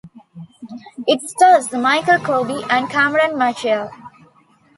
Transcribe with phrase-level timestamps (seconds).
[1.05, 3.91] It stars Michael Coby and Cameron Mitchell.